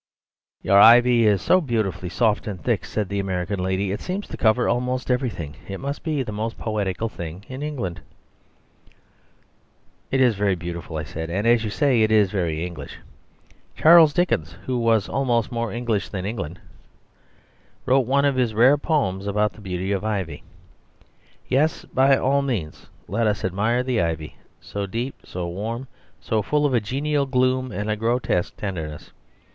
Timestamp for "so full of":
26.19-26.73